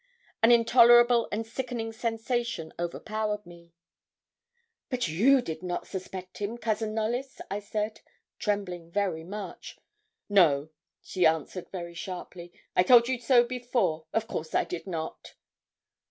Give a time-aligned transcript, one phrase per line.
[0.41, 3.71] An intolerable and sickening sensation overpowered me.
[4.89, 8.01] 'But you did not suspect him, Cousin Knollys?' I said,
[8.39, 9.77] trembling very much.
[10.27, 10.69] 'No,'
[11.03, 12.51] she answered very sharply.
[12.75, 14.07] 'I told you so before.
[14.11, 15.35] Of course I did not.'